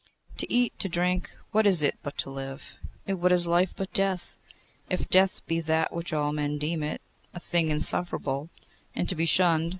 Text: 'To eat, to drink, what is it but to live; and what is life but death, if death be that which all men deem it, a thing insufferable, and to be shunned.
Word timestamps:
'To 0.37 0.51
eat, 0.51 0.79
to 0.79 0.89
drink, 0.89 1.29
what 1.51 1.67
is 1.67 1.83
it 1.83 1.95
but 2.01 2.17
to 2.17 2.31
live; 2.31 2.75
and 3.05 3.21
what 3.21 3.31
is 3.31 3.45
life 3.45 3.75
but 3.77 3.93
death, 3.93 4.35
if 4.89 5.07
death 5.07 5.45
be 5.45 5.59
that 5.59 5.93
which 5.93 6.11
all 6.11 6.31
men 6.31 6.57
deem 6.57 6.81
it, 6.81 7.03
a 7.35 7.39
thing 7.39 7.69
insufferable, 7.69 8.49
and 8.95 9.07
to 9.07 9.13
be 9.13 9.27
shunned. 9.27 9.69